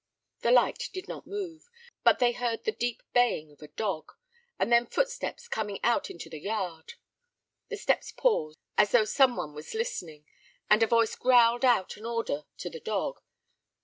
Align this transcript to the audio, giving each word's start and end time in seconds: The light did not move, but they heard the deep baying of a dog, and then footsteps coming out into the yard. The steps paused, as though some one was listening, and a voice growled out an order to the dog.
The 0.39 0.49
light 0.49 0.89
did 0.93 1.07
not 1.07 1.27
move, 1.27 1.69
but 2.03 2.17
they 2.17 2.31
heard 2.31 2.63
the 2.63 2.71
deep 2.71 3.03
baying 3.13 3.51
of 3.51 3.61
a 3.61 3.67
dog, 3.67 4.13
and 4.57 4.71
then 4.71 4.87
footsteps 4.87 5.47
coming 5.47 5.77
out 5.83 6.09
into 6.09 6.27
the 6.27 6.39
yard. 6.39 6.93
The 7.69 7.77
steps 7.77 8.11
paused, 8.11 8.57
as 8.79 8.89
though 8.93 9.05
some 9.05 9.35
one 9.35 9.53
was 9.53 9.75
listening, 9.75 10.25
and 10.71 10.81
a 10.81 10.87
voice 10.87 11.15
growled 11.15 11.63
out 11.63 11.97
an 11.97 12.07
order 12.07 12.45
to 12.57 12.69
the 12.71 12.79
dog. 12.79 13.19